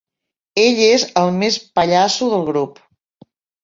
Ell 0.63 0.81
és 0.85 1.05
el 1.23 1.31
més 1.43 1.61
pallasso 1.79 2.35
del 2.35 2.51
grup. 2.53 2.85